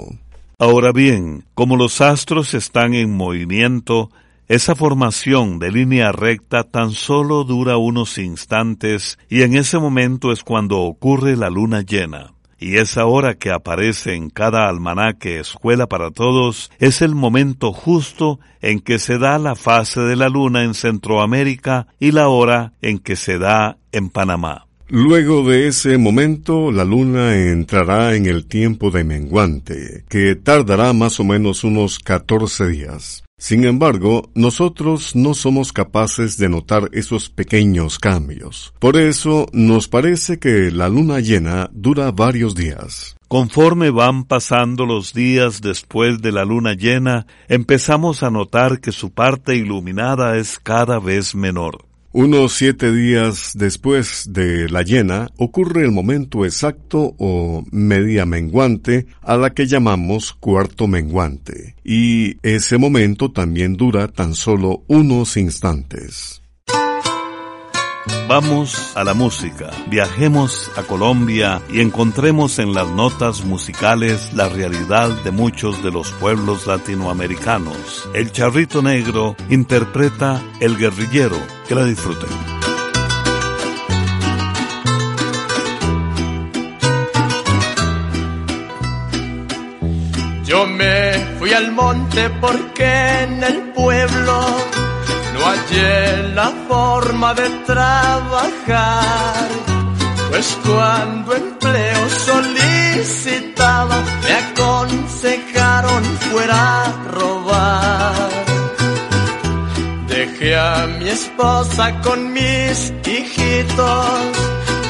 Ahora 0.59 0.93
bien, 0.93 1.45
como 1.53 1.77
los 1.77 2.01
astros 2.01 2.55
están 2.55 2.95
en 2.95 3.15
movimiento, 3.15 4.11
esa 4.49 4.75
formación 4.75 5.59
de 5.59 5.73
línea 5.73 6.13
recta 6.13 6.65
tan 6.65 6.93
solo 6.93 7.45
dura 7.45 7.79
unos 7.79 8.19
instantes 8.19 9.19
y 9.29 9.43
en 9.43 9.57
ese 9.57 9.79
momento 9.79 10.33
es 10.33 10.43
cuando 10.43 10.81
ocurre 10.81 11.37
la 11.37 11.49
luna 11.49 11.81
llena. 11.81 12.35
Y 12.59 12.77
esa 12.77 13.07
hora 13.07 13.35
que 13.35 13.51
aparece 13.51 14.15
en 14.15 14.31
cada 14.31 14.69
almanaque 14.69 15.39
Escuela 15.39 15.87
para 15.87 16.11
Todos 16.11 16.71
es 16.79 17.03
el 17.03 17.15
momento 17.15 17.73
justo 17.73 18.39
en 18.61 18.81
que 18.81 18.99
se 18.99 19.19
da 19.19 19.39
la 19.39 19.55
fase 19.55 20.01
de 20.01 20.17
la 20.17 20.29
luna 20.29 20.63
en 20.63 20.75
Centroamérica 20.75 21.89
y 21.99 22.13
la 22.13 22.29
hora 22.29 22.73
en 22.81 22.99
que 22.99 23.17
se 23.17 23.39
da 23.39 23.79
en 23.93 24.09
Panamá. 24.09 24.67
Luego 24.89 25.49
de 25.49 25.67
ese 25.69 25.97
momento, 25.97 26.71
la 26.71 26.85
luna 26.85 27.37
entrará 27.37 28.15
en 28.15 28.27
el 28.27 28.47
tiempo 28.47 28.91
de 28.91 29.03
menguante, 29.03 30.05
que 30.09 30.37
tardará 30.37 30.93
más 30.93 31.19
o 31.21 31.25
menos 31.25 31.65
unos 31.65 31.99
14 31.99 32.69
días. 32.69 33.24
Sin 33.37 33.65
embargo, 33.65 34.31
nosotros 34.35 35.15
no 35.17 35.35
somos 35.35 35.73
capaces 35.73 36.39
de 36.39 36.49
notar 36.49 36.89
esos 36.93 37.29
pequeños 37.29 37.99
cambios. 37.99 38.73
Por 38.79 38.97
eso 38.97 39.47
nos 39.53 39.89
parece 39.89 40.39
que 40.39 40.71
la 40.71 40.89
luna 40.89 41.21
llena 41.21 41.69
dura 41.73 42.11
varios 42.11 42.55
días. 42.55 43.17
Conforme 43.29 43.91
van 43.91 44.25
pasando 44.25 44.87
los 44.87 45.13
días 45.13 45.61
después 45.61 46.23
de 46.23 46.31
la 46.31 46.45
luna 46.45 46.75
llena, 46.75 47.27
empezamos 47.49 48.23
a 48.23 48.31
notar 48.31 48.81
que 48.81 48.93
su 48.93 49.11
parte 49.11 49.57
iluminada 49.57 50.37
es 50.37 50.61
cada 50.61 51.01
vez 51.01 51.35
menor. 51.35 51.85
Unos 52.17 52.53
siete 52.53 52.93
días 52.93 53.55
después 53.57 54.27
de 54.33 54.69
la 54.69 54.83
llena 54.83 55.33
ocurre 55.37 55.83
el 55.83 55.91
momento 55.91 56.45
exacto 56.45 57.17
o 57.19 57.65
media 57.73 58.25
menguante 58.25 59.09
a 59.21 59.37
la 59.37 59.51
que 59.51 59.67
llamamos 59.67 60.33
cuarto 60.33 60.87
menguante, 60.87 61.75
y 61.83 62.37
ese 62.45 62.79
momento 62.79 63.33
también 63.33 63.77
dura 63.77 64.07
tan 64.07 64.35
solo 64.35 64.85
unos 64.87 65.37
instantes. 65.37 66.44
Vamos 68.29 68.97
a 68.97 69.05
la 69.05 69.15
música, 69.15 69.71
viajemos 69.87 70.71
a 70.77 70.83
Colombia 70.83 71.63
y 71.71 71.81
encontremos 71.81 72.59
en 72.59 72.75
las 72.75 72.89
notas 72.89 73.45
musicales 73.45 74.33
la 74.35 74.49
realidad 74.49 75.09
de 75.25 75.31
muchos 75.31 75.83
de 75.83 75.91
los 75.91 76.11
pueblos 76.13 76.67
latinoamericanos. 76.67 78.09
El 78.15 78.33
charrito 78.33 78.83
negro 78.83 79.37
interpreta 79.49 80.43
El 80.61 80.77
guerrillero. 80.77 81.37
Que 81.69 81.75
la 81.75 81.85
disfruten. 81.85 82.29
Yo 90.45 90.67
me 90.67 91.13
fui 91.39 91.53
al 91.53 91.73
monte 91.73 92.29
porque 92.41 93.23
en 93.23 93.43
el 93.43 93.73
pueblo 93.73 94.74
no 95.35 95.41
hallé 95.47 96.35
la 96.35 96.49
forma 96.69 97.35
de 97.35 97.49
trabajar, 97.67 99.49
pues 100.31 100.47
cuando 100.65 101.35
empleo 101.35 102.03
solicitaba 102.31 103.97
me 104.23 104.33
aconsejaron 104.45 106.05
fuera 106.29 106.61
a 106.83 106.87
robar. 107.17 108.31
Dejé 110.07 110.57
a 110.57 110.87
mi 110.99 111.09
esposa 111.09 112.01
con 112.01 112.33
mis 112.33 112.93
hijitos, 113.05 114.07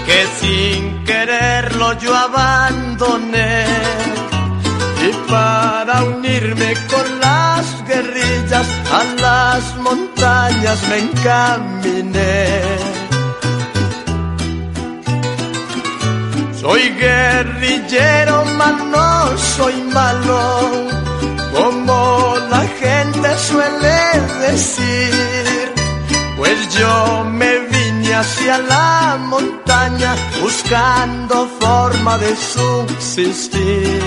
que 0.07 0.21
sin 0.41 1.05
quererlo 1.05 1.99
yo 1.99 2.15
abandoné. 2.15 3.65
Y 5.07 5.11
para 5.31 6.03
unirme 6.05 6.75
con 6.93 7.21
las 7.21 7.65
guerrillas 7.87 8.69
a 8.99 9.05
las 9.21 9.77
montañas 9.77 10.14
me 10.53 10.99
encaminé. 10.99 12.47
Soy 16.61 16.83
guerrillero, 17.01 18.45
mas 18.57 18.77
no 18.95 19.39
soy 19.57 19.75
malo, 19.93 20.71
como 21.55 22.35
la 22.51 22.63
gente 22.81 23.39
suele 23.39 23.99
decir. 24.41 25.73
Pues 26.37 26.75
yo 26.75 27.25
me 27.25 27.59
vine 27.73 28.15
hacia 28.15 28.59
la 28.59 29.17
montaña 29.21 30.15
buscando 30.43 31.49
forma 31.61 32.19
de 32.19 32.37
subsistir. 32.37 34.03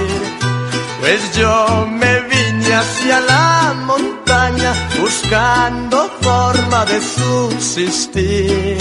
Pues 1.00 1.38
yo 1.38 1.88
me 2.00 2.20
vine 2.22 2.37
hacia 2.74 3.20
la 3.22 3.74
montaña 3.86 4.74
buscando 5.00 6.10
forma 6.22 6.86
de 6.86 7.02
subsistir. 7.02 8.78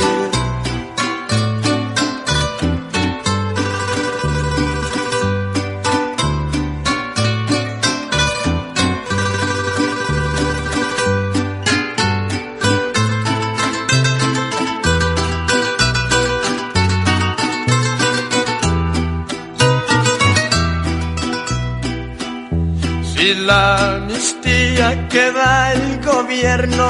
Si 23.26 23.34
la 23.34 23.96
amnistía 23.96 25.08
que 25.08 25.32
da 25.32 25.72
el 25.72 26.00
gobierno, 26.00 26.88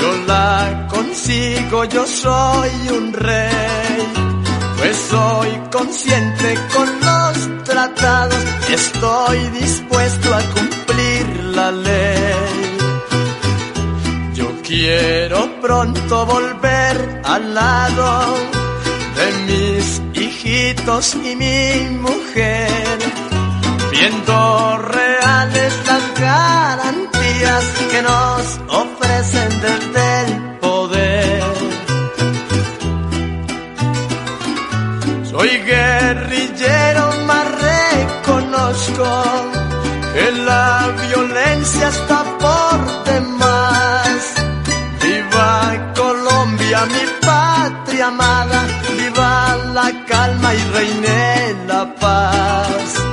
yo 0.00 0.10
la 0.26 0.88
consigo, 0.90 1.84
yo 1.84 2.04
soy 2.04 2.70
un 2.98 3.12
rey. 3.12 3.98
Pues 4.78 4.96
soy 5.12 5.50
consciente 5.70 6.58
con 6.74 6.88
los 7.06 7.64
tratados 7.64 8.44
y 8.68 8.72
estoy 8.72 9.38
dispuesto 9.60 10.34
a 10.34 10.40
cumplir 10.56 11.26
la 11.54 11.70
ley. 11.70 12.76
Yo 14.34 14.48
quiero 14.66 15.38
pronto 15.60 16.26
volver 16.26 17.22
al 17.22 17.54
lado 17.54 18.08
de 19.18 19.26
mis 19.46 20.02
hijitos 20.20 21.14
y 21.14 21.36
mi 21.36 21.96
mujer 22.06 23.31
viendo 23.92 24.78
reales 24.78 25.72
las 25.86 26.04
garantías 26.18 27.64
que 27.90 28.02
nos 28.02 28.42
ofrecen 28.82 29.50
desde 29.66 30.04
el 30.24 30.58
poder. 30.58 31.42
Soy 35.30 35.50
guerrillero, 35.72 37.04
más 37.26 37.46
reconozco 37.68 39.08
que 40.14 40.26
la 40.50 40.88
violencia 41.08 41.88
está 41.88 42.20
por 42.44 42.78
demás. 43.12 44.18
Viva 45.02 45.92
Colombia, 45.94 46.86
mi 46.86 47.04
patria 47.26 48.06
amada, 48.06 48.60
viva 48.96 49.56
la 49.74 49.88
calma 50.06 50.54
y 50.54 50.62
reine 50.76 51.66
la 51.66 51.94
paz. 51.94 53.11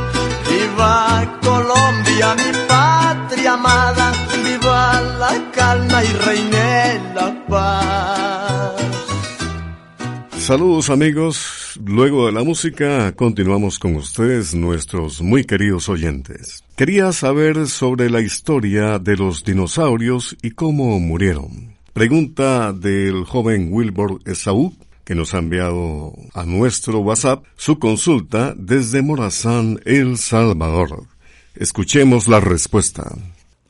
Colombia, 1.41 2.36
mi 2.36 2.51
patria 2.67 3.53
amada, 3.53 4.12
viva 4.43 5.01
la 5.19 5.51
calma 5.51 6.03
y 6.03 6.08
reine 6.25 7.01
la 7.15 7.45
paz. 7.47 8.89
Saludos 10.38 10.89
amigos, 10.89 11.79
luego 11.86 12.25
de 12.25 12.32
la 12.32 12.43
música 12.43 13.12
continuamos 13.15 13.77
con 13.77 13.95
ustedes, 13.95 14.55
nuestros 14.55 15.21
muy 15.21 15.43
queridos 15.43 15.89
oyentes. 15.89 16.63
Quería 16.75 17.12
saber 17.12 17.67
sobre 17.67 18.10
la 18.10 18.21
historia 18.21 18.97
de 18.97 19.15
los 19.15 19.43
dinosaurios 19.43 20.36
y 20.41 20.51
cómo 20.51 20.99
murieron. 20.99 21.75
Pregunta 21.93 22.73
del 22.73 23.25
joven 23.25 23.67
Wilbur 23.71 24.21
Esaú, 24.25 24.73
que 25.09 25.15
nos 25.15 25.33
ha 25.33 25.39
enviado 25.39 26.13
a 26.35 26.43
nuestro 26.43 26.99
WhatsApp 26.99 27.43
su 27.57 27.79
consulta 27.79 28.53
desde 28.55 29.01
Morazán, 29.01 29.79
El 29.83 30.19
Salvador. 30.19 31.05
Escuchemos 31.55 32.27
la 32.27 32.39
respuesta. 32.39 33.15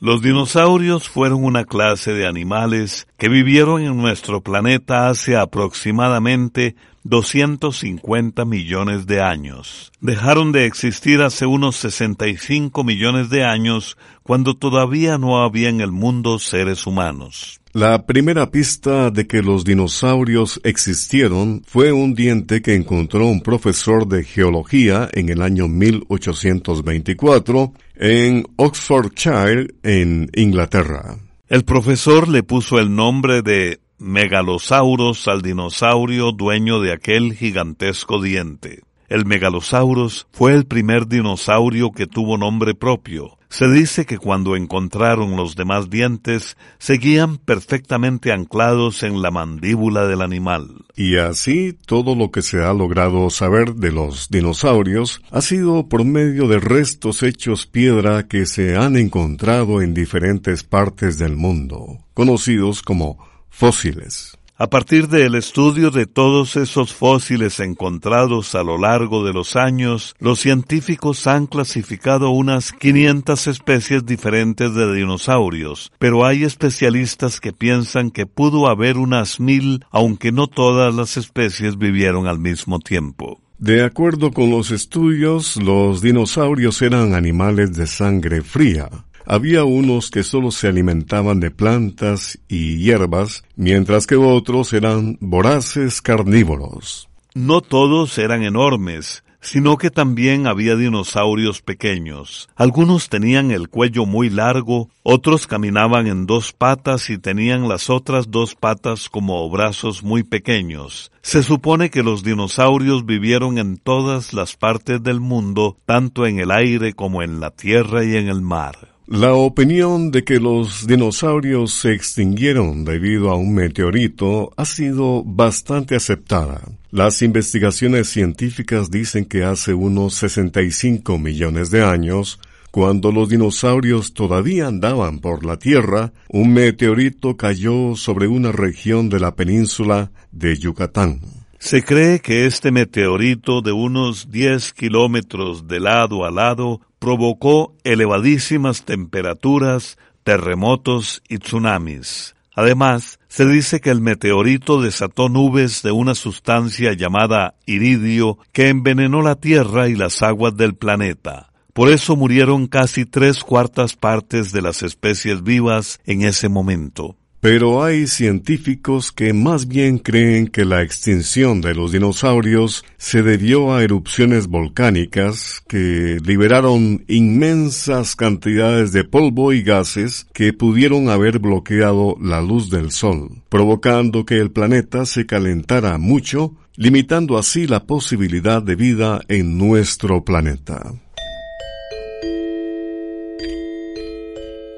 Los 0.00 0.20
dinosaurios 0.20 1.08
fueron 1.08 1.42
una 1.42 1.64
clase 1.64 2.12
de 2.12 2.26
animales 2.26 3.08
que 3.16 3.30
vivieron 3.30 3.80
en 3.80 3.96
nuestro 3.96 4.42
planeta 4.42 5.08
hace 5.08 5.38
aproximadamente 5.38 6.76
250 7.04 8.44
millones 8.44 9.06
de 9.06 9.22
años. 9.22 9.92
Dejaron 10.02 10.52
de 10.52 10.66
existir 10.66 11.22
hace 11.22 11.46
unos 11.46 11.76
65 11.76 12.84
millones 12.84 13.30
de 13.30 13.44
años 13.44 13.96
cuando 14.24 14.58
todavía 14.58 15.16
no 15.16 15.42
había 15.42 15.70
en 15.70 15.80
el 15.80 15.90
mundo 15.90 16.38
seres 16.38 16.86
humanos. 16.86 17.59
La 17.72 18.04
primera 18.04 18.50
pista 18.50 19.12
de 19.12 19.28
que 19.28 19.42
los 19.42 19.64
dinosaurios 19.64 20.60
existieron 20.64 21.62
fue 21.64 21.92
un 21.92 22.16
diente 22.16 22.62
que 22.62 22.74
encontró 22.74 23.28
un 23.28 23.42
profesor 23.42 24.08
de 24.08 24.24
geología 24.24 25.08
en 25.12 25.28
el 25.28 25.40
año 25.40 25.68
1824 25.68 27.72
en 27.94 28.44
Oxfordshire, 28.56 29.68
en 29.84 30.28
Inglaterra. 30.34 31.16
El 31.46 31.64
profesor 31.64 32.28
le 32.28 32.42
puso 32.42 32.80
el 32.80 32.92
nombre 32.92 33.42
de 33.42 33.78
Megalosaurus 33.98 35.28
al 35.28 35.40
dinosaurio 35.40 36.32
dueño 36.32 36.80
de 36.80 36.92
aquel 36.92 37.34
gigantesco 37.34 38.20
diente. 38.20 38.80
El 39.10 39.26
Megalosaurus 39.26 40.28
fue 40.30 40.54
el 40.54 40.66
primer 40.66 41.08
dinosaurio 41.08 41.90
que 41.90 42.06
tuvo 42.06 42.38
nombre 42.38 42.76
propio. 42.76 43.36
Se 43.48 43.68
dice 43.68 44.06
que 44.06 44.18
cuando 44.18 44.54
encontraron 44.54 45.34
los 45.34 45.56
demás 45.56 45.90
dientes, 45.90 46.56
seguían 46.78 47.38
perfectamente 47.38 48.30
anclados 48.30 49.02
en 49.02 49.20
la 49.20 49.32
mandíbula 49.32 50.06
del 50.06 50.22
animal. 50.22 50.84
Y 50.94 51.16
así 51.16 51.76
todo 51.86 52.14
lo 52.14 52.30
que 52.30 52.42
se 52.42 52.62
ha 52.62 52.72
logrado 52.72 53.28
saber 53.30 53.74
de 53.74 53.90
los 53.90 54.28
dinosaurios 54.28 55.20
ha 55.32 55.40
sido 55.40 55.88
por 55.88 56.04
medio 56.04 56.46
de 56.46 56.60
restos 56.60 57.24
hechos 57.24 57.66
piedra 57.66 58.28
que 58.28 58.46
se 58.46 58.76
han 58.76 58.96
encontrado 58.96 59.82
en 59.82 59.92
diferentes 59.92 60.62
partes 60.62 61.18
del 61.18 61.34
mundo, 61.36 61.98
conocidos 62.14 62.80
como 62.82 63.18
Fósiles. 63.48 64.38
A 64.62 64.68
partir 64.68 65.08
del 65.08 65.36
estudio 65.36 65.90
de 65.90 66.04
todos 66.04 66.54
esos 66.56 66.92
fósiles 66.92 67.60
encontrados 67.60 68.54
a 68.54 68.62
lo 68.62 68.76
largo 68.76 69.24
de 69.24 69.32
los 69.32 69.56
años, 69.56 70.14
los 70.18 70.38
científicos 70.38 71.26
han 71.26 71.46
clasificado 71.46 72.28
unas 72.28 72.70
500 72.72 73.46
especies 73.46 74.04
diferentes 74.04 74.74
de 74.74 74.94
dinosaurios, 74.94 75.90
pero 75.98 76.26
hay 76.26 76.44
especialistas 76.44 77.40
que 77.40 77.54
piensan 77.54 78.10
que 78.10 78.26
pudo 78.26 78.68
haber 78.68 78.98
unas 78.98 79.40
mil, 79.40 79.82
aunque 79.90 80.30
no 80.30 80.46
todas 80.46 80.94
las 80.94 81.16
especies 81.16 81.78
vivieron 81.78 82.26
al 82.26 82.38
mismo 82.38 82.80
tiempo. 82.80 83.40
De 83.56 83.82
acuerdo 83.82 84.30
con 84.30 84.50
los 84.50 84.72
estudios, 84.72 85.56
los 85.56 86.02
dinosaurios 86.02 86.82
eran 86.82 87.14
animales 87.14 87.72
de 87.72 87.86
sangre 87.86 88.42
fría, 88.42 88.90
había 89.30 89.62
unos 89.62 90.10
que 90.10 90.24
solo 90.24 90.50
se 90.50 90.66
alimentaban 90.66 91.38
de 91.38 91.52
plantas 91.52 92.40
y 92.48 92.78
hierbas, 92.78 93.44
mientras 93.54 94.08
que 94.08 94.16
otros 94.16 94.72
eran 94.72 95.18
voraces 95.20 96.02
carnívoros. 96.02 97.08
No 97.32 97.60
todos 97.60 98.18
eran 98.18 98.42
enormes, 98.42 99.22
sino 99.40 99.78
que 99.78 99.92
también 99.92 100.48
había 100.48 100.74
dinosaurios 100.74 101.62
pequeños. 101.62 102.48
Algunos 102.56 103.08
tenían 103.08 103.52
el 103.52 103.68
cuello 103.68 104.04
muy 104.04 104.30
largo, 104.30 104.90
otros 105.04 105.46
caminaban 105.46 106.08
en 106.08 106.26
dos 106.26 106.52
patas 106.52 107.08
y 107.08 107.16
tenían 107.16 107.68
las 107.68 107.88
otras 107.88 108.32
dos 108.32 108.56
patas 108.56 109.08
como 109.08 109.48
brazos 109.48 110.02
muy 110.02 110.24
pequeños. 110.24 111.12
Se 111.22 111.44
supone 111.44 111.90
que 111.90 112.02
los 112.02 112.24
dinosaurios 112.24 113.06
vivieron 113.06 113.58
en 113.58 113.76
todas 113.76 114.32
las 114.32 114.56
partes 114.56 115.00
del 115.04 115.20
mundo, 115.20 115.76
tanto 115.86 116.26
en 116.26 116.40
el 116.40 116.50
aire 116.50 116.94
como 116.94 117.22
en 117.22 117.38
la 117.38 117.52
tierra 117.52 118.04
y 118.04 118.16
en 118.16 118.26
el 118.26 118.40
mar. 118.40 118.90
La 119.10 119.34
opinión 119.34 120.12
de 120.12 120.22
que 120.22 120.38
los 120.38 120.86
dinosaurios 120.86 121.74
se 121.74 121.92
extinguieron 121.92 122.84
debido 122.84 123.30
a 123.30 123.34
un 123.34 123.52
meteorito 123.52 124.52
ha 124.56 124.64
sido 124.64 125.24
bastante 125.24 125.96
aceptada. 125.96 126.62
Las 126.92 127.20
investigaciones 127.20 128.08
científicas 128.08 128.88
dicen 128.88 129.24
que 129.24 129.42
hace 129.42 129.74
unos 129.74 130.14
65 130.14 131.18
millones 131.18 131.72
de 131.72 131.82
años, 131.82 132.38
cuando 132.70 133.10
los 133.10 133.28
dinosaurios 133.30 134.14
todavía 134.14 134.68
andaban 134.68 135.18
por 135.18 135.44
la 135.44 135.56
Tierra, 135.58 136.12
un 136.28 136.52
meteorito 136.52 137.36
cayó 137.36 137.96
sobre 137.96 138.28
una 138.28 138.52
región 138.52 139.08
de 139.08 139.18
la 139.18 139.34
península 139.34 140.12
de 140.30 140.56
Yucatán. 140.56 141.18
Se 141.58 141.82
cree 141.82 142.20
que 142.20 142.46
este 142.46 142.70
meteorito 142.70 143.60
de 143.60 143.72
unos 143.72 144.30
10 144.30 144.72
kilómetros 144.72 145.66
de 145.66 145.80
lado 145.80 146.24
a 146.24 146.30
lado 146.30 146.80
provocó 147.00 147.74
elevadísimas 147.82 148.84
temperaturas, 148.84 149.98
terremotos 150.22 151.22
y 151.28 151.38
tsunamis. 151.38 152.36
Además, 152.54 153.18
se 153.28 153.46
dice 153.46 153.80
que 153.80 153.90
el 153.90 154.00
meteorito 154.00 154.82
desató 154.82 155.28
nubes 155.28 155.82
de 155.82 155.92
una 155.92 156.14
sustancia 156.14 156.92
llamada 156.92 157.54
iridio 157.64 158.38
que 158.52 158.68
envenenó 158.68 159.22
la 159.22 159.36
Tierra 159.36 159.88
y 159.88 159.96
las 159.96 160.22
aguas 160.22 160.56
del 160.56 160.74
planeta. 160.74 161.50
Por 161.72 161.90
eso 161.90 162.16
murieron 162.16 162.66
casi 162.66 163.06
tres 163.06 163.42
cuartas 163.44 163.96
partes 163.96 164.52
de 164.52 164.60
las 164.60 164.82
especies 164.82 165.42
vivas 165.42 166.00
en 166.04 166.22
ese 166.22 166.48
momento. 166.48 167.16
Pero 167.40 167.82
hay 167.82 168.06
científicos 168.06 169.12
que 169.12 169.32
más 169.32 169.66
bien 169.66 169.98
creen 169.98 170.46
que 170.46 170.66
la 170.66 170.82
extinción 170.82 171.62
de 171.62 171.74
los 171.74 171.90
dinosaurios 171.90 172.84
se 172.98 173.22
debió 173.22 173.72
a 173.72 173.82
erupciones 173.82 174.46
volcánicas 174.46 175.62
que 175.66 176.18
liberaron 176.22 177.02
inmensas 177.08 178.14
cantidades 178.14 178.92
de 178.92 179.04
polvo 179.04 179.54
y 179.54 179.62
gases 179.62 180.26
que 180.34 180.52
pudieron 180.52 181.08
haber 181.08 181.38
bloqueado 181.38 182.16
la 182.20 182.42
luz 182.42 182.68
del 182.68 182.90
Sol, 182.90 183.30
provocando 183.48 184.26
que 184.26 184.38
el 184.38 184.50
planeta 184.50 185.06
se 185.06 185.24
calentara 185.24 185.96
mucho, 185.96 186.54
limitando 186.76 187.38
así 187.38 187.66
la 187.66 187.84
posibilidad 187.84 188.62
de 188.62 188.76
vida 188.76 189.22
en 189.28 189.56
nuestro 189.56 190.26
planeta. 190.26 190.92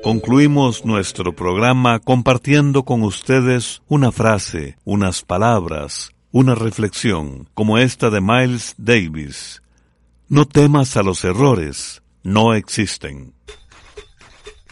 Concluimos 0.03 0.85
nuestro 0.85 1.33
programa 1.33 2.01
compartiendo 2.01 2.83
con 2.83 3.05
ustedes 3.05 3.83
una 3.87 4.11
frase, 4.11 4.77
unas 4.85 5.23
palabras, 5.23 6.11
una 6.33 6.57
reflexión, 6.57 7.49
como 7.55 7.79
esta 7.79 8.11
de 8.11 8.21
Miles 8.21 8.75
Davis. 8.79 9.62
No 10.29 10.45
temas 10.45 10.97
a 10.97 11.05
los 11.05 11.25
errores, 11.25 12.03
no 12.25 12.53
existen. 12.53 13.33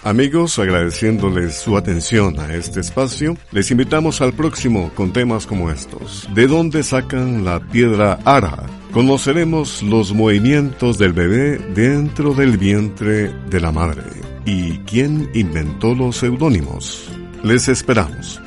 Amigos, 0.03 0.59
agradeciéndoles 0.59 1.55
su 1.55 1.77
atención 1.77 2.40
a 2.40 2.53
este 2.53 2.81
espacio, 2.81 3.37
les 3.53 3.71
invitamos 3.71 4.21
al 4.23 4.33
próximo 4.33 4.90
con 4.97 5.12
temas 5.12 5.47
como 5.47 5.71
estos. 5.71 6.29
¿De 6.35 6.49
dónde 6.49 6.83
sacan 6.83 7.45
la 7.45 7.61
piedra 7.61 8.19
ara? 8.25 8.66
Conoceremos 8.90 9.81
los 9.85 10.12
movimientos 10.12 10.99
del 10.99 11.12
bebé 11.12 11.59
dentro 11.73 12.35
del 12.35 12.59
vientre 12.59 13.33
de 13.49 13.61
la 13.61 13.71
madre 13.71 14.30
y 14.44 14.79
quién 14.81 15.31
inventó 15.35 15.94
los 15.94 16.16
seudónimos. 16.16 17.09
Les 17.42 17.68
esperamos. 17.68 18.40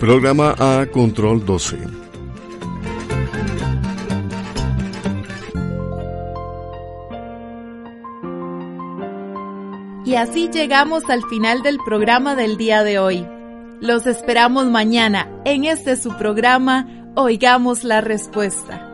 Programa 0.00 0.54
A 0.58 0.86
Control 0.86 1.44
12. 1.44 1.78
Y 10.04 10.16
así 10.16 10.48
llegamos 10.52 11.04
al 11.08 11.22
final 11.24 11.62
del 11.62 11.78
programa 11.84 12.36
del 12.36 12.56
día 12.56 12.84
de 12.84 12.98
hoy. 12.98 13.26
Los 13.80 14.06
esperamos 14.06 14.66
mañana 14.66 15.28
en 15.44 15.64
este 15.64 15.96
su 15.96 16.16
programa 16.16 16.86
Oigamos 17.16 17.84
la 17.84 18.00
Respuesta. 18.00 18.93